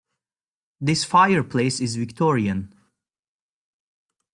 [0.81, 2.73] This fireplace is Victorian.